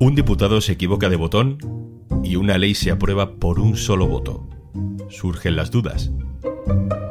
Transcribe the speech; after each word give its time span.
Un 0.00 0.14
diputado 0.14 0.60
se 0.60 0.72
equivoca 0.72 1.08
de 1.08 1.16
botón 1.16 1.58
y 2.22 2.36
una 2.36 2.56
ley 2.56 2.74
se 2.74 2.92
aprueba 2.92 3.34
por 3.34 3.58
un 3.58 3.76
solo 3.76 4.06
voto. 4.06 4.48
Surgen 5.08 5.56
las 5.56 5.72
dudas. 5.72 6.12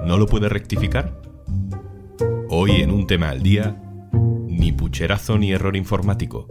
¿No 0.06 0.18
lo 0.18 0.26
puede 0.26 0.48
rectificar? 0.48 1.22
Hoy 2.50 2.72
en 2.82 2.92
un 2.92 3.06
tema 3.06 3.30
al 3.30 3.44
día, 3.44 3.82
ni 4.14 4.72
pucherazo 4.72 5.38
ni 5.38 5.52
error 5.52 5.76
informático. 5.76 6.48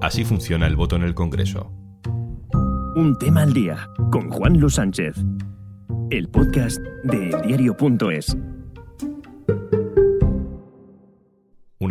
Así 0.00 0.24
funciona 0.24 0.68
el 0.68 0.76
voto 0.76 0.94
en 0.94 1.02
el 1.02 1.14
Congreso. 1.14 1.72
Un 2.94 3.16
tema 3.18 3.42
al 3.42 3.52
día 3.52 3.88
con 4.12 4.30
Juan 4.30 4.60
Luis 4.60 4.74
Sánchez. 4.74 5.16
El 6.10 6.28
podcast 6.28 6.78
de 7.02 7.30
eldiario.es. 7.30 8.36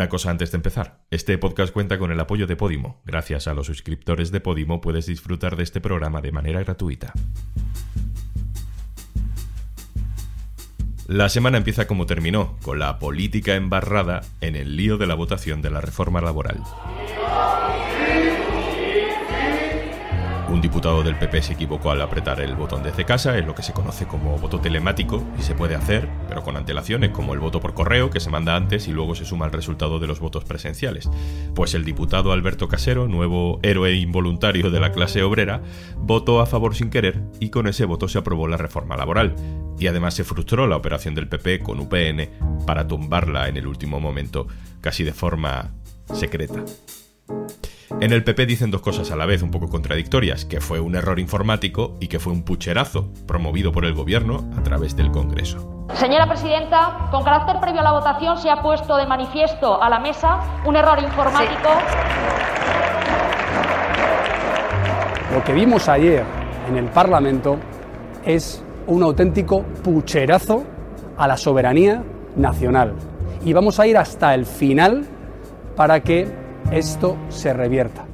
Una 0.01 0.09
cosa 0.09 0.31
antes 0.31 0.51
de 0.51 0.55
empezar. 0.55 0.97
Este 1.11 1.37
podcast 1.37 1.71
cuenta 1.71 1.99
con 1.99 2.11
el 2.11 2.19
apoyo 2.19 2.47
de 2.47 2.55
Podimo. 2.55 3.03
Gracias 3.05 3.47
a 3.47 3.53
los 3.53 3.67
suscriptores 3.67 4.31
de 4.31 4.41
Podimo 4.41 4.81
puedes 4.81 5.05
disfrutar 5.05 5.55
de 5.55 5.61
este 5.61 5.79
programa 5.79 6.21
de 6.21 6.31
manera 6.31 6.59
gratuita. 6.63 7.13
La 11.05 11.29
semana 11.29 11.59
empieza 11.59 11.85
como 11.85 12.07
terminó, 12.07 12.57
con 12.63 12.79
la 12.79 12.97
política 12.97 13.53
embarrada 13.53 14.21
en 14.41 14.55
el 14.55 14.75
lío 14.75 14.97
de 14.97 15.05
la 15.05 15.13
votación 15.13 15.61
de 15.61 15.69
la 15.69 15.81
reforma 15.81 16.19
laboral. 16.19 16.63
Un 20.61 20.69
diputado 20.69 21.01
del 21.01 21.15
PP 21.15 21.41
se 21.41 21.53
equivocó 21.53 21.89
al 21.89 22.01
apretar 22.01 22.39
el 22.39 22.55
botón 22.55 22.83
desde 22.83 23.03
casa, 23.03 23.35
es 23.35 23.47
lo 23.47 23.55
que 23.55 23.63
se 23.63 23.73
conoce 23.73 24.05
como 24.05 24.37
voto 24.37 24.59
telemático, 24.59 25.23
y 25.39 25.41
se 25.41 25.55
puede 25.55 25.73
hacer, 25.73 26.07
pero 26.27 26.43
con 26.43 26.55
antelaciones, 26.55 27.09
como 27.09 27.33
el 27.33 27.39
voto 27.39 27.59
por 27.59 27.73
correo, 27.73 28.11
que 28.11 28.19
se 28.19 28.29
manda 28.29 28.55
antes 28.55 28.87
y 28.87 28.91
luego 28.91 29.15
se 29.15 29.25
suma 29.25 29.47
el 29.47 29.53
resultado 29.53 29.97
de 29.97 30.05
los 30.05 30.19
votos 30.19 30.43
presenciales. 30.45 31.09
Pues 31.55 31.73
el 31.73 31.83
diputado 31.83 32.31
Alberto 32.31 32.67
Casero, 32.67 33.07
nuevo 33.07 33.59
héroe 33.63 33.95
involuntario 33.95 34.69
de 34.69 34.79
la 34.79 34.91
clase 34.91 35.23
obrera, 35.23 35.63
votó 35.97 36.39
a 36.41 36.45
favor 36.45 36.75
sin 36.75 36.91
querer 36.91 37.23
y 37.39 37.49
con 37.49 37.65
ese 37.65 37.85
voto 37.85 38.07
se 38.07 38.19
aprobó 38.19 38.47
la 38.47 38.57
reforma 38.57 38.95
laboral. 38.95 39.35
Y 39.79 39.87
además 39.87 40.13
se 40.13 40.23
frustró 40.23 40.67
la 40.67 40.77
operación 40.77 41.15
del 41.15 41.27
PP 41.27 41.61
con 41.61 41.79
UPN 41.79 42.29
para 42.67 42.87
tumbarla 42.87 43.49
en 43.49 43.57
el 43.57 43.65
último 43.65 43.99
momento, 43.99 44.45
casi 44.79 45.03
de 45.03 45.13
forma 45.13 45.71
secreta. 46.13 46.63
En 48.01 48.11
el 48.13 48.23
PP 48.23 48.47
dicen 48.47 48.71
dos 48.71 48.81
cosas 48.81 49.11
a 49.11 49.15
la 49.15 49.27
vez 49.27 49.43
un 49.43 49.51
poco 49.51 49.69
contradictorias, 49.69 50.43
que 50.43 50.59
fue 50.59 50.79
un 50.79 50.95
error 50.95 51.19
informático 51.19 51.97
y 51.99 52.07
que 52.07 52.17
fue 52.17 52.33
un 52.33 52.41
pucherazo 52.41 53.13
promovido 53.27 53.71
por 53.71 53.85
el 53.85 53.93
gobierno 53.93 54.49
a 54.57 54.63
través 54.63 54.95
del 54.95 55.11
Congreso. 55.11 55.85
Señora 55.93 56.27
presidenta, 56.27 57.09
con 57.11 57.23
carácter 57.23 57.59
previo 57.61 57.81
a 57.81 57.83
la 57.83 57.91
votación 57.91 58.39
se 58.39 58.49
ha 58.49 58.59
puesto 58.59 58.97
de 58.97 59.05
manifiesto 59.05 59.79
a 59.79 59.87
la 59.87 59.99
mesa 59.99 60.39
un 60.65 60.75
error 60.75 60.97
informático. 60.97 61.69
Lo 65.31 65.43
que 65.43 65.53
vimos 65.53 65.87
ayer 65.87 66.25
en 66.69 66.77
el 66.77 66.85
Parlamento 66.85 67.59
es 68.25 68.63
un 68.87 69.03
auténtico 69.03 69.61
pucherazo 69.61 70.63
a 71.19 71.27
la 71.27 71.37
soberanía 71.37 72.01
nacional. 72.35 72.95
Y 73.45 73.53
vamos 73.53 73.79
a 73.79 73.85
ir 73.85 73.95
hasta 73.95 74.33
el 74.33 74.47
final 74.47 75.05
para 75.75 75.99
que 75.99 76.41
esto 76.71 77.17
se 77.29 77.53
revierta. 77.53 78.07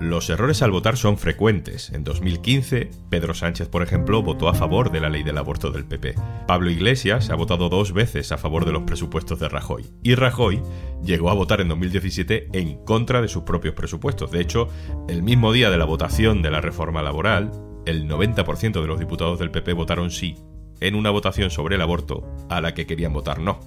Los 0.00 0.28
errores 0.30 0.62
al 0.62 0.72
votar 0.72 0.96
son 0.96 1.16
frecuentes. 1.16 1.90
En 1.90 2.02
2015, 2.02 2.90
Pedro 3.08 3.34
Sánchez, 3.34 3.68
por 3.68 3.82
ejemplo, 3.82 4.20
votó 4.22 4.48
a 4.48 4.54
favor 4.54 4.90
de 4.90 5.00
la 5.00 5.08
ley 5.08 5.22
del 5.22 5.38
aborto 5.38 5.70
del 5.70 5.84
PP. 5.84 6.16
Pablo 6.46 6.70
Iglesias 6.70 7.30
ha 7.30 7.36
votado 7.36 7.68
dos 7.68 7.92
veces 7.92 8.32
a 8.32 8.36
favor 8.36 8.64
de 8.64 8.72
los 8.72 8.82
presupuestos 8.82 9.38
de 9.38 9.48
Rajoy. 9.48 9.86
Y 10.02 10.16
Rajoy 10.16 10.60
llegó 11.04 11.30
a 11.30 11.34
votar 11.34 11.60
en 11.60 11.68
2017 11.68 12.48
en 12.52 12.84
contra 12.84 13.22
de 13.22 13.28
sus 13.28 13.44
propios 13.44 13.74
presupuestos. 13.74 14.32
De 14.32 14.40
hecho, 14.40 14.68
el 15.08 15.22
mismo 15.22 15.52
día 15.52 15.70
de 15.70 15.78
la 15.78 15.84
votación 15.84 16.42
de 16.42 16.50
la 16.50 16.60
reforma 16.60 17.00
laboral, 17.00 17.52
el 17.86 18.08
90% 18.08 18.80
de 18.80 18.86
los 18.86 18.98
diputados 18.98 19.38
del 19.38 19.52
PP 19.52 19.72
votaron 19.72 20.10
sí 20.10 20.36
en 20.80 20.96
una 20.96 21.10
votación 21.10 21.50
sobre 21.50 21.76
el 21.76 21.80
aborto 21.80 22.28
a 22.50 22.60
la 22.60 22.74
que 22.74 22.86
querían 22.86 23.12
votar 23.12 23.38
no. 23.38 23.60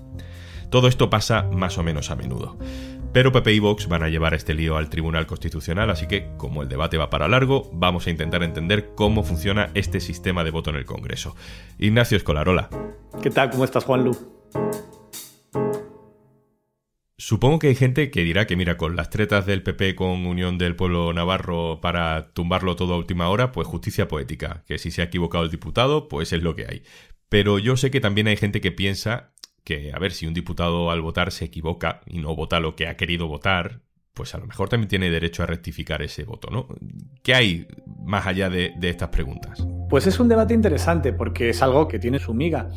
Todo 0.70 0.88
esto 0.88 1.10
pasa 1.10 1.44
más 1.52 1.78
o 1.78 1.84
menos 1.84 2.12
a 2.12 2.16
menudo. 2.16 2.58
Pero 3.14 3.32
PP 3.32 3.54
y 3.54 3.60
Vox 3.60 3.88
van 3.88 4.04
a 4.04 4.10
llevar 4.10 4.34
este 4.34 4.54
lío 4.54 4.76
al 4.76 4.90
Tribunal 4.90 5.26
Constitucional, 5.26 5.90
así 5.90 6.06
que, 6.06 6.32
como 6.36 6.64
el 6.64 6.68
debate 6.68 6.98
va 6.98 7.10
para 7.10 7.30
largo, 7.30 7.70
vamos 7.72 8.08
a 8.08 8.10
intentar 8.10 8.44
entender 8.44 8.92
cómo 8.94 9.24
funciona 9.24 9.70
este 9.74 10.02
sistema 10.02 10.44
de 10.44 10.52
voto 10.52 10.70
en 10.70 10.76
el 10.76 10.86
Congreso. 10.86 11.34
Ignacio 11.80 12.18
Escolarola. 12.18 12.70
¿Qué 13.24 13.30
tal? 13.30 13.52
¿Cómo 13.52 13.64
estás, 13.64 13.86
Juanlu? 13.86 14.36
Supongo 17.18 17.60
que 17.60 17.70
hay 17.70 17.76
gente 17.76 18.12
que 18.12 18.26
dirá 18.26 18.46
que, 18.46 18.58
mira, 18.58 18.76
con 18.76 18.98
las 18.98 19.10
tretas 19.10 19.46
del 19.46 19.64
PP 19.64 19.96
con 19.96 20.26
Unión 20.26 20.58
del 20.58 20.76
Pueblo 20.76 21.14
Navarro 21.14 21.80
para 21.82 22.34
tumbarlo 22.34 22.76
todo 22.76 22.94
a 22.94 22.98
última 22.98 23.30
hora, 23.30 23.54
pues 23.54 23.66
justicia 23.66 24.10
poética, 24.10 24.66
que 24.68 24.78
si 24.78 24.92
se 24.92 25.02
ha 25.02 25.06
equivocado 25.06 25.46
el 25.46 25.50
diputado, 25.50 26.10
pues 26.10 26.34
es 26.34 26.44
lo 26.44 26.54
que 26.54 26.66
hay. 26.68 26.84
Pero 27.30 27.58
yo 27.60 27.78
sé 27.78 27.90
que 27.90 28.02
también 28.02 28.28
hay 28.28 28.38
gente 28.38 28.62
que 28.62 28.72
piensa 28.72 29.34
que, 29.66 29.92
a 29.94 30.00
ver, 30.00 30.14
si 30.14 30.28
un 30.28 30.34
diputado 30.34 30.92
al 30.92 31.02
votar 31.02 31.32
se 31.32 31.46
equivoca 31.46 32.02
y 32.06 32.20
no 32.20 32.34
vota 32.36 32.62
lo 32.62 32.76
que 32.76 32.88
ha 32.88 32.96
querido 32.96 33.28
votar, 33.28 33.82
pues 34.14 34.34
a 34.34 34.38
lo 34.38 34.46
mejor 34.46 34.70
también 34.70 34.88
tiene 34.88 35.10
derecho 35.10 35.44
a 35.44 35.48
rectificar 35.48 36.02
ese 36.02 36.24
voto, 36.24 36.50
¿no? 36.50 36.68
¿Qué 37.22 37.34
hay 37.34 37.68
más 38.06 38.28
allá 38.28 38.50
de, 38.50 38.74
estas 38.82 39.10
preguntas? 39.10 39.68
Pues 39.90 40.08
es 40.08 40.20
un 40.20 40.30
debate 40.30 40.54
interesante 40.54 41.12
porque 41.12 41.50
es 41.50 41.62
algo 41.62 41.88
que 41.88 42.00
tiene 42.00 42.20
su 42.20 42.34
miga. 42.34 42.70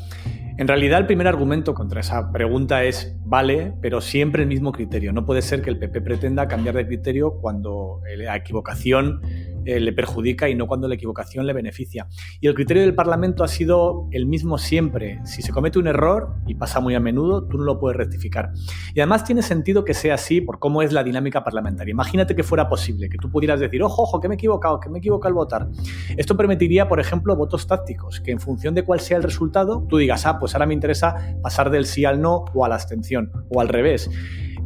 En 0.57 0.67
realidad 0.67 0.99
el 0.99 1.07
primer 1.07 1.29
argumento 1.29 1.75
contra 1.75 2.01
esa 2.01 2.33
pregunta 2.33 2.83
es 2.83 3.15
vale, 3.21 3.75
pero 3.81 4.01
siempre 4.01 4.43
el 4.43 4.49
mismo 4.49 4.73
criterio. 4.73 5.13
No 5.13 5.25
puede 5.25 5.43
ser 5.43 5.63
que 5.63 5.71
el 5.71 5.79
PP 5.79 6.01
pretenda 6.01 6.49
cambiar 6.49 6.75
de 6.75 6.87
criterio 6.87 7.35
cuando 7.41 8.01
la 8.17 8.35
equivocación 8.35 9.21
eh, 9.69 9.81
le 9.81 9.93
perjudica 9.93 10.49
y 10.49 10.55
no 10.55 10.67
cuando 10.67 10.89
la 10.89 10.95
equivocación 10.95 11.47
le 11.47 11.53
beneficia. 11.53 12.09
Y 12.41 12.47
el 12.47 12.55
criterio 12.55 12.83
del 12.85 12.95
Parlamento 12.95 13.45
ha 13.45 13.49
sido 13.49 14.09
el 14.13 14.25
mismo 14.25 14.57
siempre. 14.57 15.21
Si 15.27 15.43
se 15.43 15.53
comete 15.53 15.79
un 15.79 15.89
error, 15.89 16.37
y 16.47 16.55
pasa 16.55 16.81
muy 16.81 16.95
a 16.95 17.01
menudo, 17.01 17.47
tú 17.47 17.59
no 17.59 17.65
lo 17.65 17.79
puedes 17.79 17.99
rectificar. 17.99 18.51
Y 18.95 19.01
además 19.01 19.25
tiene 19.25 19.43
sentido 19.43 19.85
que 19.85 19.93
sea 19.93 20.15
así 20.15 20.41
por 20.41 20.59
cómo 20.59 20.81
es 20.81 20.95
la 20.95 21.05
dinámica 21.05 21.45
parlamentaria. 21.45 21.93
Imagínate 21.93 22.35
que 22.35 22.43
fuera 22.43 22.67
posible, 22.67 23.11
que 23.11 23.19
tú 23.19 23.31
pudieras 23.31 23.61
decir, 23.61 23.83
ojo, 23.83 24.05
ojo, 24.05 24.21
que 24.21 24.29
me 24.29 24.37
he 24.37 24.37
equivocado, 24.37 24.81
que 24.81 24.89
me 24.89 24.97
he 24.97 25.01
equivocado 25.01 25.29
al 25.29 25.35
votar. 25.35 25.69
Esto 26.17 26.35
permitiría, 26.35 26.89
por 26.89 26.99
ejemplo, 26.99 27.37
votos 27.37 27.67
tácticos, 27.67 28.21
que 28.21 28.31
en 28.31 28.41
función 28.41 28.75
de 28.75 28.85
cuál 28.85 29.01
sea 29.01 29.19
el 29.19 29.23
resultado, 29.23 29.85
tú 29.87 29.99
digas, 29.99 30.25
ah, 30.25 30.39
pues 30.39 30.55
ahora 30.55 30.65
me 30.65 30.73
interesa 30.73 31.37
pasar 31.43 31.69
del 31.69 31.85
sí 31.85 32.07
al 32.07 32.23
no 32.23 32.47
o 32.55 32.65
a 32.65 32.71
la 32.71 32.77
abstención, 32.77 33.33
o 33.51 33.61
al 33.61 33.69
revés. 33.69 34.09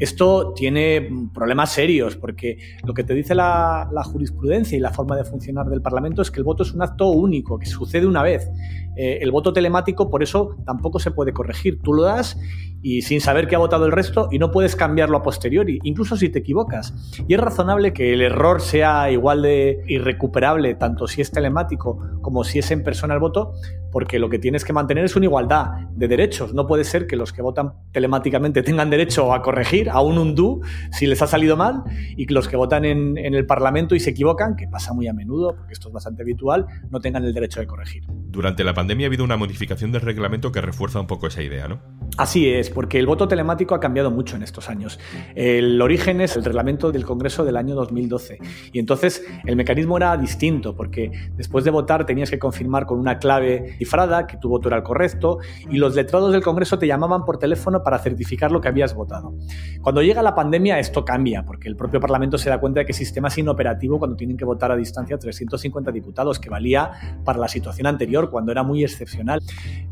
Esto 0.02 0.52
tiene 0.56 1.08
problemas 1.32 1.70
serios 1.70 2.16
porque 2.16 2.58
lo 2.84 2.92
que 2.92 3.04
te 3.04 3.14
dice 3.14 3.36
la, 3.36 3.88
jurisprudencia 4.04 4.76
y 4.76 4.80
la 4.80 4.90
forma 4.90 5.16
de 5.16 5.22
funcionar 5.22 5.66
del 5.68 5.80
Parlamento 5.80 6.22
es 6.22 6.32
que 6.32 6.40
el 6.40 6.44
voto 6.44 6.64
es 6.64 6.72
un 6.72 6.82
acto 6.82 7.10
único, 7.10 7.56
que 7.56 7.66
sucede 7.66 8.04
una 8.04 8.20
vez. 8.20 8.50
Eh, 8.96 9.20
el 9.22 9.30
voto 9.30 9.52
telemático, 9.52 10.10
por 10.10 10.24
eso, 10.24 10.56
tampoco 10.66 10.98
se 10.98 11.12
puede 11.12 11.32
corregir. 11.32 11.80
Tú 11.80 11.92
lo 11.92 12.02
das 12.02 12.36
y 12.82 13.02
sin 13.02 13.20
saber 13.20 13.46
que 13.46 13.54
ha 13.54 13.60
votado 13.60 13.86
el 13.86 13.92
resto 13.92 14.28
y 14.32 14.40
no 14.40 14.50
puedes 14.50 14.74
cambiarlo 14.74 15.18
a 15.18 15.22
posteriori, 15.22 15.78
incluso 15.84 16.16
si 16.16 16.30
te 16.30 16.40
equivocas. 16.40 16.92
Y 17.28 17.34
es 17.34 17.40
razonable 17.40 17.92
que 17.92 18.12
el 18.12 18.22
error 18.22 18.60
sea 18.60 19.08
igual 19.08 19.42
de 19.42 19.84
irrecuperable, 19.86 20.74
tanto 20.74 21.06
si 21.06 21.20
es 21.20 21.30
telemático 21.30 22.00
como 22.22 22.42
si 22.42 22.58
es 22.58 22.72
en 22.72 22.82
persona 22.82 23.14
el 23.14 23.20
voto, 23.20 23.52
porque 23.92 24.18
lo 24.18 24.28
que 24.28 24.38
tienes 24.38 24.64
que 24.64 24.72
mantener 24.72 25.04
es 25.04 25.14
una 25.14 25.26
igualdad 25.26 25.66
de 25.92 26.08
derechos. 26.08 26.54
No 26.54 26.66
puede 26.66 26.84
ser 26.84 27.06
que 27.06 27.14
los 27.14 27.32
que 27.32 27.42
votan 27.42 27.74
telemáticamente 27.92 28.62
tengan 28.62 28.90
derecho 28.90 29.32
a 29.32 29.42
corregir, 29.42 29.90
a 29.90 30.00
un 30.00 30.18
undo, 30.18 30.60
si 30.90 31.06
les 31.06 31.22
ha 31.22 31.26
salido 31.26 31.56
mal, 31.56 31.84
y 32.16 32.26
que 32.26 32.34
los 32.34 32.48
que 32.48 32.56
votan 32.56 32.84
en, 32.84 33.18
en 33.18 33.34
el 33.34 33.46
Parlamento 33.46 33.94
y 33.94 34.00
se 34.00 34.10
equivocan, 34.10 34.56
que 34.56 34.66
pasa 34.66 34.92
muy 34.92 35.06
a 35.06 35.12
menudo, 35.12 35.54
porque 35.54 35.74
esto 35.74 35.88
es 35.88 35.94
bastante 35.94 36.22
habitual, 36.22 36.66
no 36.90 37.00
tengan 37.00 37.24
el 37.24 37.34
derecho 37.34 37.60
de 37.60 37.66
corregir. 37.66 38.04
Durante 38.08 38.64
la 38.64 38.74
pandemia 38.74 39.06
ha 39.06 39.08
habido 39.08 39.24
una 39.24 39.36
modificación 39.36 39.92
del 39.92 40.00
reglamento 40.00 40.50
que 40.50 40.60
refuerza 40.60 40.98
un 40.98 41.06
poco 41.06 41.26
esa 41.26 41.42
idea, 41.42 41.68
¿no? 41.68 41.80
Así 42.18 42.48
es, 42.48 42.68
porque 42.68 42.98
el 42.98 43.06
voto 43.06 43.26
telemático 43.26 43.74
ha 43.74 43.80
cambiado 43.80 44.10
mucho 44.10 44.36
en 44.36 44.42
estos 44.42 44.68
años. 44.68 44.98
El 45.34 45.80
origen 45.80 46.20
es 46.20 46.36
el 46.36 46.44
reglamento 46.44 46.92
del 46.92 47.04
Congreso 47.04 47.44
del 47.44 47.56
año 47.56 47.74
2012 47.74 48.38
y 48.72 48.78
entonces 48.78 49.24
el 49.46 49.56
mecanismo 49.56 49.96
era 49.96 50.16
distinto 50.16 50.76
porque 50.76 51.10
después 51.36 51.64
de 51.64 51.70
votar 51.70 52.04
tenías 52.04 52.30
que 52.30 52.38
confirmar 52.38 52.84
con 52.84 52.98
una 52.98 53.18
clave 53.18 53.76
cifrada 53.82 54.26
que 54.26 54.36
tu 54.36 54.48
voto 54.48 54.68
era 54.68 54.76
el 54.76 54.82
correcto 54.82 55.38
y 55.70 55.76
los 55.76 55.94
letrados 55.94 56.32
del 56.32 56.42
Congreso 56.42 56.78
te 56.78 56.86
llamaban 56.86 57.24
por 57.24 57.38
teléfono 57.38 57.82
para 57.82 57.98
certificar 57.98 58.52
lo 58.52 58.60
que 58.60 58.68
habías 58.68 58.94
votado. 58.94 59.34
Cuando 59.80 60.02
llega 60.02 60.22
la 60.22 60.34
pandemia 60.34 60.78
esto 60.78 61.04
cambia 61.04 61.44
porque 61.44 61.68
el 61.68 61.76
propio 61.76 62.00
Parlamento 62.00 62.38
se 62.38 62.48
da 62.50 62.60
cuenta 62.60 62.80
de 62.80 62.86
que 62.86 62.92
el 62.92 62.98
sistema 62.98 63.28
es 63.28 63.38
inoperativo 63.38 63.98
cuando 63.98 64.16
tienen 64.16 64.36
que 64.36 64.44
votar 64.44 64.70
a 64.70 64.76
distancia 64.76 65.18
350 65.18 65.90
diputados, 65.90 66.38
que 66.38 66.50
valía 66.50 66.90
para 67.24 67.38
la 67.38 67.48
situación 67.48 67.86
anterior 67.86 68.30
cuando 68.30 68.52
era 68.52 68.62
muy 68.62 68.84
excepcional. 68.84 69.40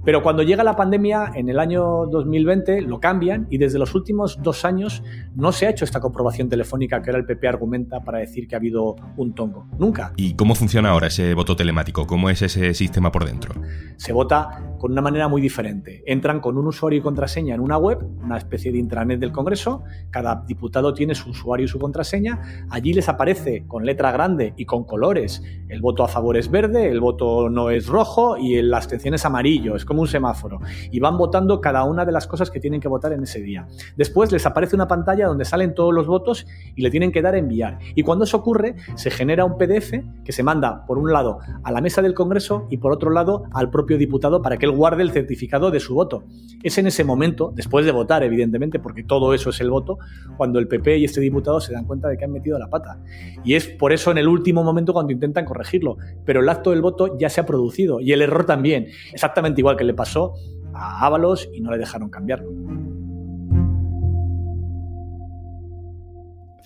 Pero 0.04 0.22
cuando 0.22 0.42
llega 0.42 0.64
la 0.64 0.76
pandemia 0.76 1.32
en 1.34 1.48
el 1.48 1.58
año 1.58 2.06
2020 2.06 2.82
lo 2.82 3.00
cambian 3.00 3.46
y 3.50 3.58
desde 3.58 3.78
los 3.78 3.94
últimos 3.94 4.40
dos 4.42 4.64
años 4.64 5.02
no 5.34 5.52
se 5.52 5.66
ha 5.66 5.70
hecho 5.70 5.84
esta 5.84 6.00
comprobación 6.00 6.48
telefónica 6.48 7.02
que 7.02 7.10
ahora 7.10 7.20
el 7.20 7.26
PP 7.26 7.48
argumenta 7.48 8.00
para 8.00 8.19
decir 8.19 8.46
que 8.46 8.54
ha 8.54 8.58
habido 8.58 8.96
un 9.16 9.34
tongo. 9.34 9.66
Nunca. 9.78 10.12
¿Y 10.16 10.34
cómo 10.34 10.54
funciona 10.54 10.90
ahora 10.90 11.08
ese 11.08 11.34
voto 11.34 11.56
telemático? 11.56 12.06
¿Cómo 12.06 12.31
es 12.31 12.42
ese 12.42 12.75
sistema 12.75 13.10
por 13.12 13.25
dentro? 13.25 13.54
Se 13.96 14.12
vota 14.12 14.74
con 14.78 14.92
una 14.92 15.02
manera 15.02 15.28
muy 15.28 15.42
diferente. 15.42 16.02
Entran 16.06 16.40
con 16.40 16.56
un 16.56 16.66
usuario 16.66 16.98
y 16.98 17.02
contraseña 17.02 17.54
en 17.54 17.60
una 17.60 17.76
web, 17.76 17.98
una 18.22 18.38
especie 18.38 18.72
de 18.72 18.78
intranet 18.78 19.20
del 19.20 19.32
Congreso, 19.32 19.82
cada 20.10 20.42
diputado 20.46 20.94
tiene 20.94 21.14
su 21.14 21.30
usuario 21.30 21.66
y 21.66 21.68
su 21.68 21.78
contraseña, 21.78 22.66
allí 22.70 22.94
les 22.94 23.08
aparece 23.08 23.64
con 23.66 23.84
letra 23.84 24.10
grande 24.10 24.54
y 24.56 24.64
con 24.64 24.84
colores, 24.84 25.42
el 25.68 25.80
voto 25.80 26.02
a 26.02 26.08
favor 26.08 26.36
es 26.36 26.50
verde, 26.50 26.88
el 26.88 27.00
voto 27.00 27.50
no 27.50 27.70
es 27.70 27.86
rojo 27.86 28.36
y 28.36 28.60
la 28.62 28.78
abstención 28.78 29.14
es 29.14 29.24
amarillo, 29.24 29.76
es 29.76 29.84
como 29.84 30.00
un 30.00 30.08
semáforo, 30.08 30.60
y 30.90 30.98
van 30.98 31.18
votando 31.18 31.60
cada 31.60 31.84
una 31.84 32.04
de 32.04 32.12
las 32.12 32.26
cosas 32.26 32.50
que 32.50 32.60
tienen 32.60 32.80
que 32.80 32.88
votar 32.88 33.12
en 33.12 33.22
ese 33.22 33.40
día. 33.40 33.66
Después 33.96 34.32
les 34.32 34.46
aparece 34.46 34.76
una 34.76 34.88
pantalla 34.88 35.26
donde 35.26 35.44
salen 35.44 35.74
todos 35.74 35.92
los 35.92 36.06
votos 36.06 36.46
y 36.74 36.82
le 36.82 36.90
tienen 36.90 37.12
que 37.12 37.22
dar 37.22 37.34
a 37.34 37.38
enviar. 37.38 37.78
Y 37.94 38.02
cuando 38.02 38.24
eso 38.24 38.38
ocurre, 38.38 38.76
se 38.94 39.10
genera 39.10 39.44
un 39.44 39.58
PDF 39.58 39.92
que 40.24 40.32
se 40.32 40.42
manda 40.42 40.86
por 40.86 40.98
un 40.98 41.12
lado 41.12 41.38
a 41.62 41.72
la 41.72 41.80
mesa 41.80 42.02
del 42.02 42.14
Congreso 42.14 42.66
y 42.70 42.78
por 42.78 42.92
otro 42.92 43.10
lado 43.10 43.44
al 43.52 43.69
propio 43.70 43.99
diputado 43.99 44.43
para 44.43 44.56
que 44.56 44.67
él 44.67 44.72
guarde 44.72 45.02
el 45.02 45.11
certificado 45.11 45.70
de 45.70 45.81
su 45.81 45.94
voto. 45.94 46.25
Es 46.62 46.78
en 46.78 46.87
ese 46.87 47.05
momento, 47.05 47.52
después 47.55 47.84
de 47.87 47.93
votar, 47.93 48.22
evidentemente, 48.22 48.78
porque 48.78 49.02
todo 49.02 49.34
eso 49.34 49.50
es 49.50 49.61
el 49.61 49.70
voto, 49.70 49.99
cuando 50.37 50.58
el 50.58 50.69
PP 50.69 50.99
y 50.99 51.05
este 51.05 51.20
diputado 51.20 51.61
se 51.61 51.72
dan 51.72 51.84
cuenta 51.84 52.08
de 52.08 52.17
que 52.17 52.25
han 52.25 52.32
metido 52.32 52.58
la 52.58 52.69
pata. 52.69 52.99
Y 53.44 53.55
es 53.55 53.67
por 53.67 53.93
eso 53.93 54.11
en 54.11 54.19
el 54.19 54.28
último 54.28 54.62
momento 54.62 54.93
cuando 54.93 55.12
intentan 55.12 55.44
corregirlo. 55.44 55.96
Pero 56.25 56.40
el 56.40 56.49
acto 56.49 56.70
del 56.70 56.82
voto 56.82 57.19
ya 57.19 57.28
se 57.28 57.40
ha 57.40 57.46
producido 57.46 58.00
y 58.00 58.12
el 58.12 58.22
error 58.22 58.44
también. 58.44 58.88
Exactamente 59.12 59.61
igual 59.61 59.76
que 59.76 59.84
le 59.84 59.94
pasó 59.94 60.34
a 60.73 61.06
Ábalos 61.06 61.49
y 61.52 61.61
no 61.61 61.70
le 61.70 61.78
dejaron 61.78 62.11
cambiarlo. 62.11 63.00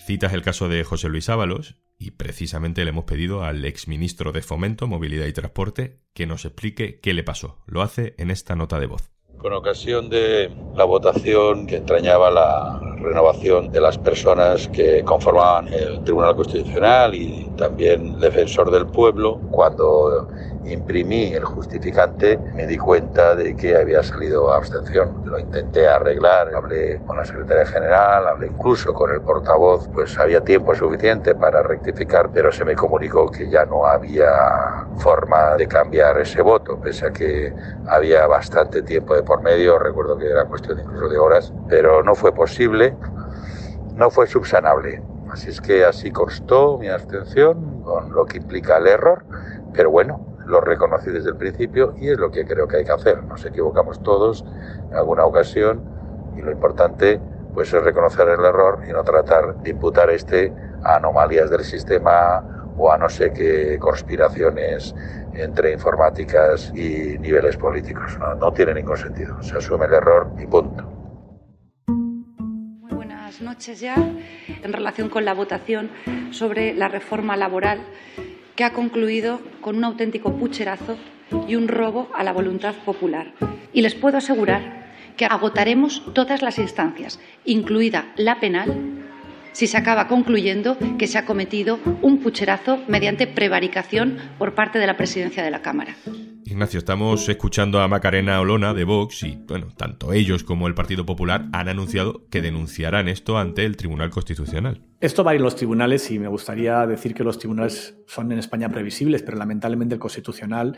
Citas 0.05 0.33
el 0.33 0.43
caso 0.43 0.69
de 0.69 0.83
José 0.83 1.09
Luis 1.09 1.29
Ábalos 1.29 1.77
y 1.97 2.11
precisamente 2.11 2.83
le 2.83 2.91
hemos 2.91 3.05
pedido 3.05 3.43
al 3.43 3.65
exministro 3.65 4.33
de 4.33 4.43
Fomento, 4.43 4.85
Movilidad 4.85 5.25
y 5.25 5.33
Transporte 5.33 5.99
que 6.13 6.27
nos 6.27 6.45
explique 6.45 6.99
qué 6.99 7.15
le 7.15 7.23
pasó. 7.23 7.63
Lo 7.65 7.81
hace 7.81 8.13
en 8.19 8.29
esta 8.29 8.55
nota 8.55 8.79
de 8.79 8.85
voz. 8.85 9.14
Con 9.37 9.53
ocasión 9.53 10.09
de 10.09 10.49
la 10.75 10.85
votación 10.85 11.67
que 11.67 11.77
entrañaba 11.77 12.31
la 12.31 12.79
renovación 12.99 13.71
de 13.71 13.79
las 13.79 13.97
personas 13.97 14.67
que 14.69 15.03
conformaban 15.03 15.67
el 15.67 16.03
Tribunal 16.03 16.35
Constitucional 16.35 17.13
y 17.13 17.49
también 17.57 18.19
defensor 18.19 18.71
del 18.71 18.87
pueblo, 18.87 19.39
cuando 19.51 20.27
imprimí 20.65 21.33
el 21.33 21.43
justificante, 21.43 22.37
me 22.55 22.65
di 22.65 22.77
cuenta 22.77 23.35
de 23.35 23.55
que 23.55 23.75
había 23.75 24.01
salido 24.01 24.51
abstención. 24.51 25.21
Lo 25.25 25.37
intenté 25.37 25.87
arreglar, 25.87 26.53
hablé 26.55 26.99
con 27.05 27.17
la 27.17 27.25
secretaria 27.25 27.65
general, 27.65 28.27
hablé 28.27 28.47
incluso 28.47 28.93
con 28.93 29.11
el 29.11 29.21
portavoz, 29.21 29.87
pues 29.93 30.17
había 30.17 30.41
tiempo 30.41 30.73
suficiente 30.73 31.35
para 31.35 31.61
rectificar, 31.61 32.31
pero 32.33 32.51
se 32.51 32.65
me 32.65 32.75
comunicó 32.75 33.29
que 33.29 33.49
ya 33.49 33.65
no 33.65 33.85
había 33.85 34.87
forma 34.97 35.55
de 35.55 35.67
cambiar 35.67 36.19
ese 36.19 36.41
voto, 36.41 36.79
pese 36.79 37.07
a 37.07 37.11
que 37.11 37.53
había 37.87 38.25
bastante 38.27 38.81
tiempo 38.81 39.13
de 39.15 39.23
por 39.25 39.41
medio, 39.41 39.77
recuerdo 39.79 40.17
que 40.17 40.29
era 40.29 40.45
cuestión 40.45 40.79
incluso 40.79 41.09
de 41.09 41.17
horas, 41.17 41.53
pero 41.67 42.03
no 42.03 42.15
fue 42.15 42.33
posible, 42.33 42.95
no 43.95 44.09
fue 44.09 44.27
subsanable. 44.27 45.01
Así 45.31 45.49
es 45.49 45.59
que 45.59 45.83
así 45.83 46.11
costó 46.11 46.77
mi 46.77 46.87
abstención, 46.87 47.81
con 47.83 48.13
lo 48.13 48.25
que 48.25 48.37
implica 48.37 48.77
el 48.77 48.87
error, 48.87 49.25
pero 49.73 49.91
bueno, 49.91 50.25
lo 50.45 50.61
reconocí 50.61 51.09
desde 51.09 51.29
el 51.29 51.35
principio 51.35 51.93
y 51.97 52.09
es 52.09 52.17
lo 52.17 52.31
que 52.31 52.45
creo 52.45 52.67
que 52.67 52.77
hay 52.77 52.85
que 52.85 52.91
hacer. 52.91 53.23
Nos 53.23 53.43
equivocamos 53.45 54.01
todos 54.03 54.45
en 54.89 54.95
alguna 54.95 55.25
ocasión 55.25 55.81
y 56.37 56.41
lo 56.41 56.51
importante 56.51 57.19
pues 57.53 57.73
es 57.73 57.83
reconocer 57.83 58.27
el 58.27 58.43
error 58.43 58.79
y 58.87 58.91
no 58.91 59.03
tratar 59.03 59.55
de 59.57 59.69
imputar 59.69 60.09
este 60.09 60.53
a 60.83 60.97
anomalías 60.97 61.49
del 61.49 61.63
sistema 61.63 62.43
o 62.77 62.91
a 62.91 62.97
no 62.97 63.09
sé 63.09 63.31
qué 63.31 63.77
conspiraciones 63.79 64.95
entre 65.33 65.73
informáticas 65.73 66.71
y 66.73 67.17
niveles 67.19 67.57
políticos. 67.57 68.17
No, 68.19 68.35
no 68.35 68.51
tiene 68.51 68.73
ningún 68.73 68.97
sentido. 68.97 69.41
Se 69.41 69.57
asume 69.57 69.85
el 69.85 69.93
error 69.93 70.33
y 70.39 70.45
punto. 70.45 70.83
Muy 71.87 72.93
buenas 72.93 73.41
noches 73.41 73.79
ya. 73.79 73.95
En 73.95 74.73
relación 74.73 75.09
con 75.09 75.25
la 75.25 75.33
votación 75.33 75.89
sobre 76.31 76.73
la 76.73 76.87
reforma 76.87 77.35
laboral 77.35 77.81
que 78.55 78.63
ha 78.63 78.73
concluido 78.73 79.41
con 79.61 79.75
un 79.75 79.83
auténtico 79.83 80.33
pucherazo 80.37 80.97
y 81.47 81.55
un 81.55 81.67
robo 81.67 82.09
a 82.15 82.23
la 82.23 82.31
voluntad 82.31 82.75
popular. 82.85 83.33
Y 83.73 83.81
les 83.81 83.95
puedo 83.95 84.17
asegurar 84.17 84.85
que 85.17 85.25
agotaremos 85.25 86.03
todas 86.13 86.41
las 86.41 86.59
instancias, 86.59 87.19
incluida 87.45 88.13
la 88.15 88.39
penal, 88.39 88.94
si 89.55 89.67
se 89.67 89.77
acaba 89.77 90.09
concluyendo 90.09 90.77
que 90.99 91.07
se 91.07 91.17
ha 91.17 91.25
cometido 91.25 91.79
un 92.01 92.19
pucherazo 92.19 92.77
mediante 92.89 93.25
prevaricación 93.25 94.17
por 94.37 94.53
parte 94.53 94.79
de 94.79 94.85
la 94.85 94.97
presidencia 94.97 95.43
de 95.43 95.49
la 95.49 95.61
Cámara. 95.61 95.95
Ignacio, 96.43 96.77
estamos 96.77 97.27
escuchando 97.29 97.79
a 97.79 97.87
Macarena 97.87 98.39
Olona 98.41 98.73
de 98.73 98.83
Vox 98.83 99.23
y, 99.23 99.39
bueno, 99.47 99.67
tanto 99.75 100.11
ellos 100.11 100.43
como 100.43 100.67
el 100.67 100.75
Partido 100.75 101.05
Popular 101.05 101.45
han 101.53 101.69
anunciado 101.69 102.27
que 102.29 102.41
denunciarán 102.41 103.07
esto 103.07 103.37
ante 103.37 103.63
el 103.63 103.77
Tribunal 103.77 104.09
Constitucional. 104.09 104.81
Esto 104.99 105.23
va 105.23 105.31
a 105.31 105.35
ir 105.35 105.41
a 105.41 105.45
los 105.45 105.55
tribunales 105.55 106.11
y 106.11 106.19
me 106.19 106.27
gustaría 106.27 106.85
decir 106.85 107.13
que 107.13 107.23
los 107.23 107.39
tribunales 107.39 107.97
son 108.07 108.31
en 108.33 108.39
España 108.39 108.69
previsibles, 108.69 109.23
pero 109.23 109.37
lamentablemente 109.37 109.95
el 109.95 109.99
Constitucional 109.99 110.75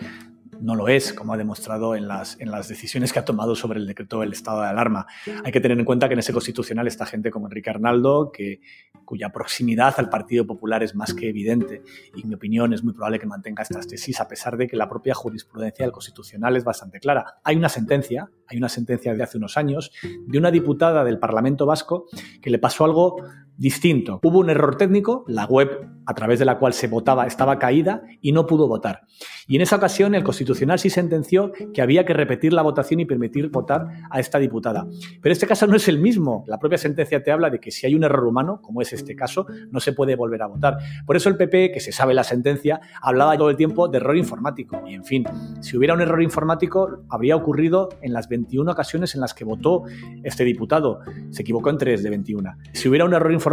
no 0.60 0.76
lo 0.76 0.88
es, 0.88 1.14
como 1.14 1.34
ha 1.34 1.38
demostrado 1.38 1.96
en 1.96 2.08
las, 2.08 2.40
en 2.40 2.52
las 2.52 2.68
decisiones 2.68 3.14
que 3.14 3.20
ha 3.20 3.26
tomado 3.26 3.56
sobre 3.56 3.80
el 3.80 3.88
decreto 3.88 4.20
del 4.20 4.32
estado 4.32 4.62
de 4.62 4.68
alarma. 4.68 5.08
Hay 5.44 5.52
que 5.52 5.60
tener 5.60 5.78
en 5.78 5.86
cuenta 5.86 6.08
que 6.08 6.14
en 6.14 6.20
ese 6.20 6.34
constitucional 6.34 6.88
está 6.88 7.06
gente 7.06 7.32
como 7.32 7.48
Enrique 7.48 7.70
Arnaldo, 7.70 8.32
que, 8.32 8.62
cuya 9.06 9.30
proximidad 9.30 9.96
al 9.98 10.10
Partido 10.10 10.46
Popular 10.46 10.84
es 10.84 10.96
más 10.96 11.14
que 11.14 11.30
evidente 11.30 11.82
y 12.16 12.22
en 12.22 12.30
mi 12.30 12.36
opinión 12.36 12.74
es 12.74 12.84
muy 12.84 12.94
probable 12.94 13.20
que 13.20 13.26
mantenga 13.26 13.64
estas 13.64 13.88
tesis 13.88 14.20
a 14.20 14.28
pesar 14.28 14.58
de 14.58 14.68
que 14.68 14.76
la 14.76 14.90
propia 14.90 15.14
jurisprudencia 15.14 15.86
del 15.86 15.92
constitucional 15.92 16.56
es 16.58 16.64
bastante 16.64 17.00
clara. 17.00 17.38
Hay 17.44 17.56
una 17.56 17.70
sentencia, 17.70 18.30
hay 18.48 18.58
una 18.58 18.70
sentencia 18.70 19.14
de 19.14 19.24
hace 19.24 19.38
unos 19.38 19.58
años 19.58 19.92
de 20.28 20.38
una 20.38 20.52
diputada 20.52 21.04
del 21.04 21.20
Parlamento 21.20 21.66
Vasco 21.66 22.08
que 22.42 22.50
le 22.50 22.60
pasó 22.60 22.86
algo 22.86 23.24
distinto. 23.58 24.20
Hubo 24.24 24.40
un 24.40 24.50
error 24.50 24.78
técnico, 24.78 25.26
la 25.28 25.46
web 25.46 25.90
a 26.06 26.14
través 26.14 26.40
de 26.40 26.46
la 26.46 26.58
cual 26.58 26.74
se 26.74 26.88
votaba 26.88 27.28
estaba 27.28 27.60
caída 27.60 28.02
y 28.22 28.32
no 28.32 28.46
pudo 28.46 28.68
votar. 28.68 29.02
Y 29.46 29.58
en 29.58 29.62
esa 29.62 29.76
ocasión 29.76 30.16
el 30.16 30.24
Constitucional 30.24 30.80
sí 30.80 30.90
sentenció 30.90 31.52
que 31.74 31.82
había 31.82 32.06
que 32.06 32.14
repetir 32.14 32.54
la 32.54 32.62
votación 32.62 33.02
y 33.02 33.06
permitir 33.06 33.50
votar 33.50 33.88
a 34.10 34.20
esta 34.20 34.40
diputada. 34.40 34.88
Pero 35.22 35.34
este 35.34 35.48
caso 35.48 35.68
no 35.68 35.76
es 35.76 35.88
el 35.88 36.00
mismo. 36.00 36.46
La 36.48 36.60
propia 36.60 36.78
sentencia 36.78 37.22
te 37.22 37.32
habla 37.32 37.50
de 37.50 37.60
que 37.60 37.72
si 37.72 37.86
hay 37.86 37.94
un 37.94 38.04
error 38.04 38.26
humano, 38.26 38.62
como 38.62 38.82
es 38.82 38.94
este 38.94 39.16
caso, 39.16 39.48
no 39.70 39.80
se 39.80 39.94
puede 39.94 40.16
volver 40.16 40.42
a 40.44 40.48
votar. 40.48 40.78
Por 41.06 41.18
eso 41.18 41.30
el 41.30 41.36
PP, 41.36 41.72
que 41.72 41.80
se 41.80 41.92
sabe 41.92 42.14
la 42.14 42.24
sentencia, 42.24 42.80
hablaba 43.02 43.38
todo 43.38 43.50
el 43.50 43.58
tiempo 43.58 43.88
de 43.90 43.98
error 43.98 44.16
informático. 44.16 44.82
Y 44.88 44.94
en 44.94 45.04
fin, 45.04 45.26
si 45.62 45.78
hubiera 45.78 45.94
un 45.94 46.02
error 46.02 46.22
informático, 46.22 47.04
habría 47.10 47.36
ocurrido 47.36 47.90
en 48.02 48.14
las 48.14 48.30
21 48.30 48.72
ocasiones 48.72 49.16
en 49.16 49.22
las 49.22 49.34
que 49.34 49.44
votó 49.44 49.84
este 50.24 50.46
diputado. 50.46 51.00
Se 51.32 51.42
equivocó 51.42 51.70
en 51.70 51.78
3 51.78 52.04
de 52.04 52.10
21. 52.10 52.56
Si 52.74 52.88
hubiera 52.88 53.04
un 53.04 53.14
error 53.14 53.32
informático, 53.32 53.47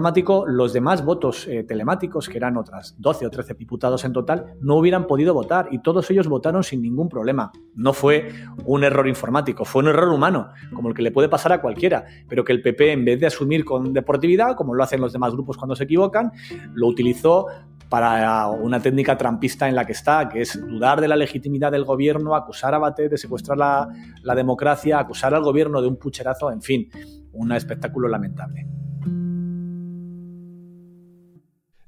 los 0.46 0.72
demás 0.72 1.04
votos 1.04 1.46
eh, 1.46 1.64
telemáticos, 1.64 2.28
que 2.28 2.36
eran 2.36 2.56
otras 2.56 2.94
12 2.98 3.26
o 3.26 3.30
13 3.30 3.54
diputados 3.54 4.04
en 4.04 4.12
total, 4.12 4.54
no 4.60 4.76
hubieran 4.76 5.06
podido 5.06 5.34
votar 5.34 5.68
y 5.70 5.80
todos 5.80 6.10
ellos 6.10 6.28
votaron 6.28 6.62
sin 6.64 6.82
ningún 6.82 7.08
problema. 7.08 7.52
No 7.74 7.92
fue 7.92 8.32
un 8.64 8.84
error 8.84 9.06
informático, 9.06 9.64
fue 9.64 9.82
un 9.82 9.88
error 9.88 10.08
humano, 10.08 10.48
como 10.74 10.88
el 10.88 10.94
que 10.94 11.02
le 11.02 11.10
puede 11.10 11.28
pasar 11.28 11.52
a 11.52 11.60
cualquiera, 11.60 12.04
pero 12.28 12.44
que 12.44 12.52
el 12.52 12.62
PP, 12.62 12.92
en 12.92 13.04
vez 13.04 13.20
de 13.20 13.26
asumir 13.26 13.64
con 13.64 13.92
deportividad, 13.92 14.56
como 14.56 14.74
lo 14.74 14.82
hacen 14.82 15.00
los 15.00 15.12
demás 15.12 15.32
grupos 15.32 15.56
cuando 15.56 15.76
se 15.76 15.84
equivocan, 15.84 16.32
lo 16.74 16.86
utilizó 16.86 17.46
para 17.88 18.48
una 18.48 18.80
técnica 18.80 19.16
trampista 19.16 19.68
en 19.68 19.74
la 19.74 19.84
que 19.84 19.92
está, 19.92 20.28
que 20.28 20.40
es 20.40 20.60
dudar 20.66 21.00
de 21.00 21.08
la 21.08 21.16
legitimidad 21.16 21.70
del 21.70 21.84
gobierno, 21.84 22.34
acusar 22.34 22.74
a 22.74 22.78
Batet 22.78 23.10
de 23.10 23.18
secuestrar 23.18 23.58
la, 23.58 23.88
la 24.22 24.34
democracia, 24.34 24.98
acusar 24.98 25.34
al 25.34 25.42
gobierno 25.42 25.80
de 25.80 25.88
un 25.88 25.96
pucherazo, 25.96 26.50
en 26.50 26.62
fin, 26.62 26.88
un 27.32 27.52
espectáculo 27.52 28.08
lamentable. 28.08 28.66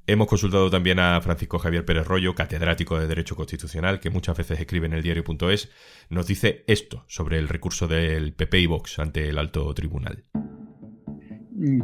Hemos 0.09 0.29
consultado 0.29 0.71
también 0.71 1.01
a 1.01 1.21
Francisco 1.21 1.59
Javier 1.59 1.85
Pérez 1.85 2.07
Rollo, 2.07 2.37
catedrático 2.37 2.97
de 2.97 3.09
Derecho 3.09 3.35
Constitucional, 3.35 3.99
que 3.99 4.09
muchas 4.09 4.37
veces 4.37 4.61
escribe 4.61 4.87
en 4.87 4.93
el 4.93 5.03
diario.es. 5.03 5.69
Nos 6.11 6.29
dice 6.29 6.63
esto 6.69 7.05
sobre 7.09 7.39
el 7.39 7.49
recurso 7.49 7.89
del 7.89 8.33
PP 8.33 8.61
y 8.61 8.67
Vox 8.67 9.01
ante 9.01 9.29
el 9.29 9.37
alto 9.37 9.75
tribunal. 9.75 10.23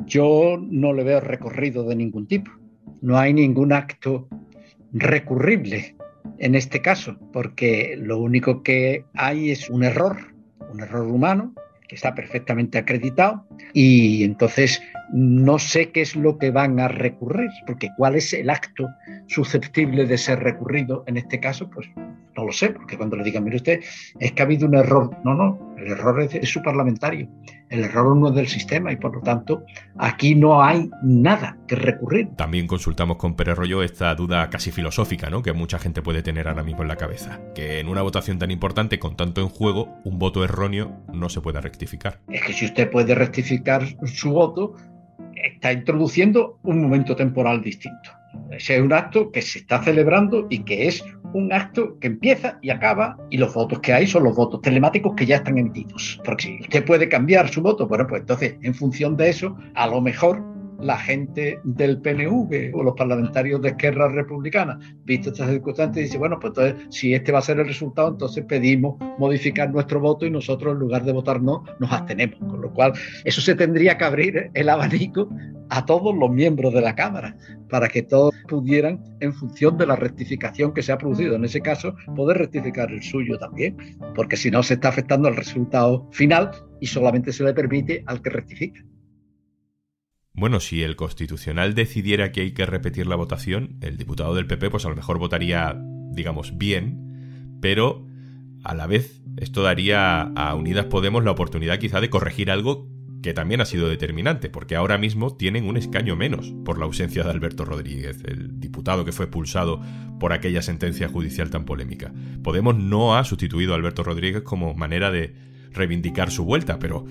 Yo 0.06 0.56
no 0.60 0.92
le 0.92 1.02
veo 1.02 1.20
recorrido 1.20 1.82
de 1.82 1.96
ningún 1.96 2.28
tipo. 2.28 2.52
No 3.00 3.18
hay 3.18 3.32
ningún 3.32 3.72
acto 3.72 4.28
recurrible 4.92 5.96
en 6.38 6.54
este 6.54 6.80
caso, 6.80 7.18
porque 7.32 7.96
lo 7.98 8.18
único 8.18 8.62
que 8.62 9.04
hay 9.14 9.50
es 9.50 9.68
un 9.68 9.82
error, 9.82 10.16
un 10.70 10.80
error 10.80 11.08
humano, 11.08 11.54
que 11.88 11.96
está 11.96 12.14
perfectamente 12.14 12.78
acreditado, 12.78 13.46
y 13.72 14.22
entonces 14.22 14.80
no 15.12 15.58
sé 15.58 15.90
qué 15.90 16.00
es 16.00 16.16
lo 16.16 16.38
que 16.38 16.50
van 16.50 16.80
a 16.80 16.88
recurrir, 16.88 17.50
porque 17.66 17.90
cuál 17.96 18.16
es 18.16 18.32
el 18.32 18.48
acto 18.48 18.88
susceptible 19.26 20.06
de 20.06 20.16
ser 20.16 20.40
recurrido 20.40 21.04
en 21.06 21.18
este 21.18 21.38
caso, 21.38 21.68
pues 21.70 21.88
No 22.34 22.46
lo 22.46 22.52
sé, 22.52 22.70
porque 22.70 22.96
cuando 22.96 23.16
le 23.16 23.24
digan, 23.24 23.44
mire 23.44 23.56
usted, 23.56 23.80
es 24.18 24.32
que 24.32 24.42
ha 24.42 24.46
habido 24.46 24.66
un 24.66 24.74
error. 24.74 25.10
No, 25.22 25.34
no, 25.34 25.74
el 25.76 25.92
error 25.92 26.22
es, 26.22 26.48
su 26.48 26.62
parlamentario. 26.62 27.28
El 27.68 27.84
error 27.84 28.16
no 28.16 28.28
es 28.28 28.34
del 28.34 28.48
sistema 28.48 28.90
y 28.90 28.96
por 28.96 29.14
lo 29.14 29.20
tanto 29.20 29.64
aquí 29.98 30.34
no 30.34 30.62
hay 30.62 30.88
nada 31.02 31.58
que 31.68 31.76
recurrir. 31.76 32.30
También 32.36 32.66
consultamos 32.66 33.18
con 33.18 33.34
Pérez 33.34 33.56
Rollo 33.56 33.82
esta 33.82 34.14
duda 34.14 34.48
casi 34.48 34.70
filosófica, 34.70 35.28
¿no? 35.28 35.42
Que 35.42 35.52
mucha 35.52 35.78
gente 35.78 36.00
puede 36.00 36.22
tener 36.22 36.48
ahora 36.48 36.62
mismo 36.62 36.82
en 36.82 36.88
la 36.88 36.96
cabeza. 36.96 37.40
Que 37.54 37.80
en 37.80 37.88
una 37.88 38.00
votación 38.00 38.38
tan 38.38 38.50
importante, 38.50 38.98
con 38.98 39.16
tanto 39.16 39.42
en 39.42 39.48
juego, 39.48 39.88
un 40.04 40.18
voto 40.18 40.42
erróneo 40.42 41.04
no 41.12 41.28
se 41.28 41.42
puede 41.42 41.60
rectificar. 41.60 42.20
Es 42.28 42.42
que 42.42 42.54
si 42.54 42.64
usted 42.64 42.90
puede 42.90 43.14
rectificar 43.14 43.84
su 44.06 44.32
voto, 44.32 44.74
está 45.42 45.72
introduciendo 45.72 46.58
un 46.62 46.82
momento 46.82 47.16
temporal 47.16 47.62
distinto. 47.62 48.10
Ese 48.50 48.76
es 48.76 48.82
un 48.82 48.92
acto 48.92 49.30
que 49.30 49.42
se 49.42 49.58
está 49.60 49.82
celebrando 49.82 50.46
y 50.48 50.60
que 50.60 50.86
es 50.86 51.04
un 51.34 51.52
acto 51.52 51.98
que 51.98 52.08
empieza 52.08 52.58
y 52.62 52.70
acaba 52.70 53.16
y 53.30 53.38
los 53.38 53.54
votos 53.54 53.80
que 53.80 53.92
hay 53.92 54.06
son 54.06 54.24
los 54.24 54.36
votos 54.36 54.60
telemáticos 54.60 55.14
que 55.16 55.26
ya 55.26 55.36
están 55.36 55.58
emitidos. 55.58 56.20
Porque 56.24 56.44
si 56.44 56.60
usted 56.60 56.84
puede 56.84 57.08
cambiar 57.08 57.48
su 57.48 57.62
voto, 57.62 57.86
bueno, 57.86 58.06
pues 58.06 58.20
entonces 58.20 58.56
en 58.62 58.74
función 58.74 59.16
de 59.16 59.30
eso, 59.30 59.56
a 59.74 59.86
lo 59.86 60.00
mejor 60.00 60.42
la 60.82 60.98
gente 60.98 61.60
del 61.64 62.00
PNV 62.00 62.74
o 62.74 62.82
los 62.82 62.94
parlamentarios 62.94 63.62
de 63.62 63.70
Esquerra 63.70 64.08
Republicana, 64.08 64.78
visto 65.04 65.30
estas 65.30 65.50
circunstancias, 65.50 66.04
dice, 66.04 66.18
bueno, 66.18 66.38
pues 66.40 66.52
entonces, 66.56 66.86
si 66.90 67.14
este 67.14 67.32
va 67.32 67.38
a 67.38 67.42
ser 67.42 67.60
el 67.60 67.66
resultado, 67.66 68.08
entonces 68.08 68.44
pedimos 68.46 68.96
modificar 69.18 69.70
nuestro 69.70 70.00
voto 70.00 70.26
y 70.26 70.30
nosotros 70.30 70.74
en 70.74 70.80
lugar 70.80 71.04
de 71.04 71.12
votar 71.12 71.40
no, 71.40 71.64
nos 71.78 71.92
abstenemos. 71.92 72.38
Con 72.38 72.60
lo 72.60 72.72
cual, 72.72 72.92
eso 73.24 73.40
se 73.40 73.54
tendría 73.54 73.96
que 73.96 74.04
abrir 74.04 74.50
el 74.54 74.68
abanico 74.68 75.28
a 75.70 75.86
todos 75.86 76.14
los 76.14 76.30
miembros 76.30 76.74
de 76.74 76.82
la 76.82 76.94
Cámara, 76.94 77.34
para 77.70 77.88
que 77.88 78.02
todos 78.02 78.34
pudieran, 78.48 79.02
en 79.20 79.32
función 79.32 79.78
de 79.78 79.86
la 79.86 79.96
rectificación 79.96 80.74
que 80.74 80.82
se 80.82 80.92
ha 80.92 80.98
producido 80.98 81.36
en 81.36 81.44
ese 81.44 81.60
caso, 81.60 81.94
poder 82.14 82.38
rectificar 82.38 82.90
el 82.90 83.02
suyo 83.02 83.38
también, 83.38 83.76
porque 84.14 84.36
si 84.36 84.50
no 84.50 84.62
se 84.62 84.74
está 84.74 84.88
afectando 84.88 85.28
al 85.28 85.36
resultado 85.36 86.06
final 86.12 86.50
y 86.80 86.86
solamente 86.86 87.32
se 87.32 87.44
le 87.44 87.54
permite 87.54 88.02
al 88.06 88.20
que 88.20 88.30
rectifica. 88.30 88.82
Bueno, 90.34 90.60
si 90.60 90.82
el 90.82 90.96
Constitucional 90.96 91.74
decidiera 91.74 92.32
que 92.32 92.40
hay 92.40 92.52
que 92.52 92.64
repetir 92.64 93.06
la 93.06 93.16
votación, 93.16 93.76
el 93.82 93.98
diputado 93.98 94.34
del 94.34 94.46
PP 94.46 94.70
pues 94.70 94.86
a 94.86 94.88
lo 94.88 94.96
mejor 94.96 95.18
votaría, 95.18 95.78
digamos, 96.10 96.56
bien, 96.56 97.58
pero 97.60 98.06
a 98.64 98.74
la 98.74 98.86
vez 98.86 99.22
esto 99.36 99.62
daría 99.62 100.22
a 100.22 100.54
Unidas 100.54 100.86
Podemos 100.86 101.24
la 101.24 101.32
oportunidad 101.32 101.78
quizá 101.78 102.00
de 102.00 102.10
corregir 102.10 102.50
algo 102.50 102.88
que 103.22 103.34
también 103.34 103.60
ha 103.60 103.66
sido 103.66 103.88
determinante, 103.88 104.48
porque 104.48 104.74
ahora 104.74 104.98
mismo 104.98 105.36
tienen 105.36 105.68
un 105.68 105.76
escaño 105.76 106.16
menos 106.16 106.52
por 106.64 106.78
la 106.78 106.86
ausencia 106.86 107.22
de 107.22 107.30
Alberto 107.30 107.64
Rodríguez, 107.64 108.22
el 108.24 108.58
diputado 108.58 109.04
que 109.04 109.12
fue 109.12 109.26
expulsado 109.26 109.80
por 110.18 110.32
aquella 110.32 110.60
sentencia 110.60 111.08
judicial 111.08 111.50
tan 111.50 111.64
polémica. 111.64 112.12
Podemos 112.42 112.76
no 112.76 113.16
ha 113.16 113.24
sustituido 113.24 113.72
a 113.72 113.76
Alberto 113.76 114.02
Rodríguez 114.02 114.42
como 114.42 114.74
manera 114.74 115.10
de 115.10 115.34
reivindicar 115.72 116.30
su 116.30 116.44
vuelta, 116.44 116.78
pero 116.78 117.04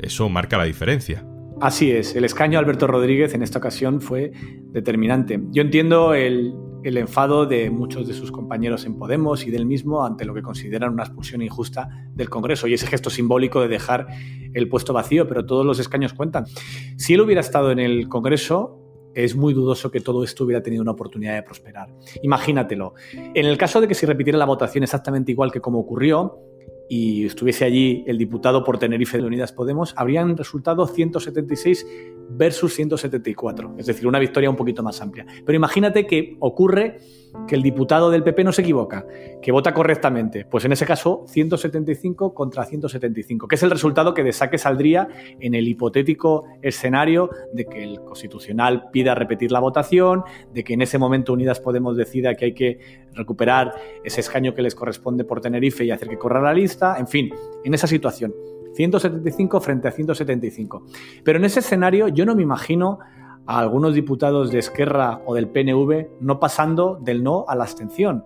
eso 0.00 0.28
marca 0.28 0.56
la 0.56 0.64
diferencia. 0.64 1.24
Así 1.60 1.90
es, 1.90 2.14
el 2.14 2.24
escaño 2.24 2.56
Alberto 2.60 2.86
Rodríguez 2.86 3.34
en 3.34 3.42
esta 3.42 3.58
ocasión 3.58 4.00
fue 4.00 4.30
determinante. 4.70 5.40
Yo 5.50 5.62
entiendo 5.62 6.14
el, 6.14 6.54
enfado 6.84 7.46
de 7.46 7.68
muchos 7.68 8.06
de 8.06 8.14
sus 8.14 8.30
compañeros 8.30 8.86
en 8.86 8.96
Podemos 8.96 9.44
y 9.44 9.50
del 9.50 9.66
mismo 9.66 10.06
ante 10.06 10.24
lo 10.24 10.34
que 10.34 10.42
consideran 10.42 10.92
una 10.92 11.02
expulsión 11.02 11.42
injusta 11.42 11.88
del 12.14 12.30
Congreso 12.30 12.68
y 12.68 12.74
ese 12.74 12.86
gesto 12.86 13.10
simbólico 13.10 13.60
de 13.60 13.66
dejar 13.66 14.06
el 14.54 14.68
puesto 14.68 14.92
vacío, 14.92 15.26
pero 15.26 15.44
todos 15.46 15.66
los 15.66 15.80
escaños 15.80 16.14
cuentan. 16.14 16.44
Si 16.96 17.14
él 17.14 17.22
hubiera 17.22 17.40
estado 17.40 17.72
en 17.72 17.80
el 17.80 18.08
Congreso, 18.08 19.10
es 19.16 19.34
muy 19.34 19.52
dudoso 19.52 19.90
que 19.90 20.00
todo 20.00 20.22
esto 20.22 20.44
hubiera 20.44 20.62
tenido 20.62 20.82
una 20.82 20.92
oportunidad 20.92 21.34
de 21.34 21.42
prosperar. 21.42 21.88
Imagínatelo. 22.22 22.94
En 23.12 23.46
el 23.46 23.58
caso 23.58 23.80
de 23.80 23.88
que 23.88 23.94
se 23.94 24.06
repitiera 24.06 24.38
la 24.38 24.46
votación 24.46 24.84
exactamente 24.84 25.32
igual 25.32 25.50
que 25.50 25.60
como 25.60 25.80
ocurrió, 25.80 26.38
y 26.88 27.26
estuviese 27.26 27.64
allí 27.64 28.04
el 28.06 28.18
diputado 28.18 28.64
por 28.64 28.78
Tenerife 28.78 29.18
de 29.18 29.26
Unidas 29.26 29.52
Podemos, 29.52 29.94
habrían 29.96 30.36
resultado 30.36 30.86
176 30.86 31.86
versus 32.30 32.74
174, 32.74 33.74
es 33.78 33.86
decir, 33.86 34.06
una 34.06 34.18
victoria 34.18 34.50
un 34.50 34.56
poquito 34.56 34.82
más 34.82 35.00
amplia. 35.00 35.26
Pero 35.44 35.56
imagínate 35.56 36.06
que 36.06 36.36
ocurre 36.40 36.98
que 37.46 37.54
el 37.54 37.62
diputado 37.62 38.10
del 38.10 38.22
PP 38.22 38.44
no 38.44 38.52
se 38.52 38.62
equivoca, 38.62 39.06
que 39.42 39.52
vota 39.52 39.74
correctamente. 39.74 40.44
Pues 40.44 40.64
en 40.64 40.72
ese 40.72 40.86
caso, 40.86 41.24
175 41.26 42.34
contra 42.34 42.64
175, 42.64 43.48
que 43.48 43.54
es 43.54 43.62
el 43.62 43.70
resultado 43.70 44.14
que 44.14 44.24
de 44.24 44.32
saque 44.32 44.58
saldría 44.58 45.08
en 45.40 45.54
el 45.54 45.68
hipotético 45.68 46.44
escenario 46.62 47.30
de 47.52 47.66
que 47.66 47.82
el 47.82 48.00
Constitucional 48.00 48.90
pida 48.90 49.14
repetir 49.14 49.52
la 49.52 49.60
votación, 49.60 50.22
de 50.52 50.64
que 50.64 50.74
en 50.74 50.82
ese 50.82 50.98
momento 50.98 51.32
Unidas 51.32 51.60
Podemos 51.60 51.96
decida 51.96 52.34
que 52.34 52.46
hay 52.46 52.54
que 52.54 52.78
recuperar 53.12 53.74
ese 54.04 54.20
escaño 54.20 54.54
que 54.54 54.62
les 54.62 54.74
corresponde 54.74 55.24
por 55.24 55.40
Tenerife 55.40 55.84
y 55.84 55.90
hacer 55.90 56.08
que 56.08 56.18
corra 56.18 56.40
la 56.40 56.54
lista, 56.54 56.96
en 56.98 57.08
fin, 57.08 57.30
en 57.64 57.74
esa 57.74 57.86
situación. 57.86 58.34
175 58.78 59.60
frente 59.60 59.88
a 59.88 59.90
175. 59.90 60.84
Pero 61.24 61.38
en 61.38 61.44
ese 61.44 61.58
escenario 61.58 62.06
yo 62.06 62.24
no 62.24 62.36
me 62.36 62.44
imagino 62.44 63.00
a 63.44 63.58
algunos 63.58 63.94
diputados 63.94 64.52
de 64.52 64.60
Esquerra 64.60 65.20
o 65.26 65.34
del 65.34 65.48
PNV 65.48 66.20
no 66.20 66.38
pasando 66.38 66.96
del 67.02 67.24
no 67.24 67.44
a 67.48 67.56
la 67.56 67.64
abstención. 67.64 68.24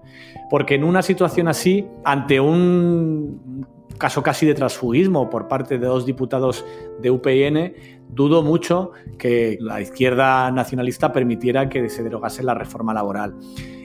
Porque 0.51 0.75
en 0.75 0.85
una 0.85 1.01
situación 1.01 1.49
así, 1.49 1.87
ante 2.05 2.39
un 2.39 3.67
caso 3.97 4.23
casi 4.23 4.45
de 4.45 4.55
transfugismo 4.55 5.31
por 5.31 5.49
parte 5.49 5.79
de 5.79 5.87
dos 5.87 6.05
diputados 6.05 6.67
de 7.01 7.11
UPN, 7.11 7.73
dudo 8.09 8.43
mucho 8.43 8.91
que 9.17 9.57
la 9.61 9.81
izquierda 9.81 10.51
nacionalista 10.51 11.13
permitiera 11.13 11.69
que 11.69 11.89
se 11.89 12.03
derogase 12.03 12.43
la 12.43 12.55
reforma 12.55 12.93
laboral. 12.93 13.37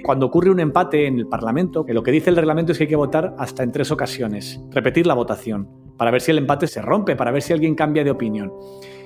Cuando 0.04 0.26
ocurre 0.26 0.50
un 0.50 0.60
empate 0.60 1.06
en 1.06 1.20
el 1.20 1.28
Parlamento, 1.28 1.86
que 1.86 1.94
lo 1.94 2.02
que 2.02 2.12
dice 2.12 2.30
el 2.30 2.36
reglamento 2.36 2.72
es 2.72 2.78
que 2.78 2.86
hay 2.86 2.90
que 2.90 2.96
votar 2.96 3.36
hasta 3.38 3.64
en 3.64 3.72
tres 3.72 3.92
ocasiones, 3.92 4.60
repetir 4.72 5.06
la 5.06 5.14
votación, 5.14 5.70
para 5.98 6.12
ver 6.12 6.22
si 6.22 6.32
el 6.32 6.38
empate 6.38 6.68
se 6.68 6.82
rompe, 6.82 7.16
para 7.16 7.32
ver 7.32 7.42
si 7.42 7.54
alguien 7.54 7.76
cambia 7.76 8.04
de 8.04 8.12
opinión. 8.12 8.54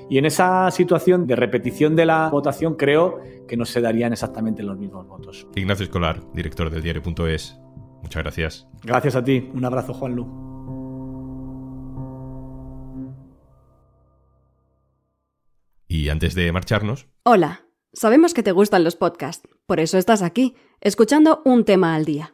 Y 0.09 0.17
en 0.17 0.25
esa 0.25 0.69
situación 0.71 1.25
de 1.25 1.37
repetición 1.37 1.95
de 1.95 2.05
la 2.05 2.29
votación 2.29 2.75
creo 2.75 3.21
que 3.47 3.55
no 3.55 3.63
se 3.63 3.79
darían 3.79 4.11
exactamente 4.11 4.61
los 4.61 4.77
mismos 4.77 5.07
votos. 5.07 5.47
Ignacio 5.55 5.85
Escolar, 5.85 6.19
director 6.33 6.69
del 6.69 6.81
diario.es. 6.81 7.57
Muchas 8.01 8.23
gracias. 8.23 8.67
Gracias 8.83 9.15
a 9.15 9.23
ti. 9.23 9.49
Un 9.53 9.63
abrazo, 9.63 9.93
Juan 9.93 10.15
Lu. 10.15 10.51
Y 15.87 16.09
antes 16.09 16.35
de 16.35 16.51
marcharnos... 16.51 17.07
Hola, 17.23 17.65
sabemos 17.93 18.33
que 18.33 18.43
te 18.43 18.51
gustan 18.51 18.83
los 18.83 18.95
podcasts, 18.95 19.47
por 19.65 19.79
eso 19.79 19.97
estás 19.97 20.21
aquí, 20.21 20.55
escuchando 20.79 21.41
un 21.45 21.63
tema 21.63 21.95
al 21.95 22.05
día. 22.05 22.31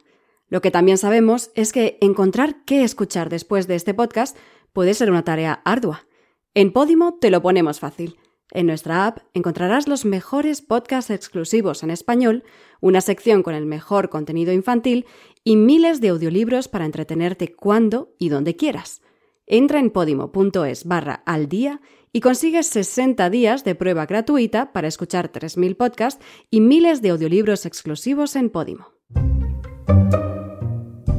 Lo 0.48 0.60
que 0.60 0.70
también 0.70 0.98
sabemos 0.98 1.50
es 1.54 1.72
que 1.72 1.98
encontrar 2.00 2.64
qué 2.64 2.82
escuchar 2.82 3.28
después 3.28 3.66
de 3.66 3.74
este 3.74 3.94
podcast 3.94 4.36
puede 4.72 4.94
ser 4.94 5.10
una 5.10 5.24
tarea 5.24 5.60
ardua. 5.64 6.06
En 6.54 6.72
Podimo 6.72 7.18
te 7.20 7.30
lo 7.30 7.42
ponemos 7.42 7.80
fácil. 7.80 8.16
En 8.50 8.66
nuestra 8.66 9.06
app 9.06 9.18
encontrarás 9.34 9.88
los 9.88 10.06
mejores 10.06 10.62
podcasts 10.62 11.10
exclusivos 11.10 11.82
en 11.82 11.90
español, 11.90 12.44
una 12.80 13.02
sección 13.02 13.42
con 13.42 13.54
el 13.54 13.66
mejor 13.66 14.08
contenido 14.08 14.52
infantil 14.52 15.04
y 15.44 15.56
miles 15.56 16.00
de 16.00 16.08
audiolibros 16.08 16.68
para 16.68 16.86
entretenerte 16.86 17.54
cuando 17.54 18.14
y 18.18 18.30
donde 18.30 18.56
quieras. 18.56 19.02
Entra 19.46 19.80
en 19.80 19.90
podimo.es 19.90 20.84
barra 20.84 21.22
al 21.26 21.48
día 21.48 21.80
y 22.12 22.20
consigues 22.20 22.66
60 22.68 23.28
días 23.28 23.64
de 23.64 23.74
prueba 23.74 24.06
gratuita 24.06 24.72
para 24.72 24.88
escuchar 24.88 25.30
3.000 25.30 25.76
podcasts 25.76 26.24
y 26.50 26.60
miles 26.60 27.02
de 27.02 27.10
audiolibros 27.10 27.66
exclusivos 27.66 28.34
en 28.34 28.48
Podimo. 28.50 28.92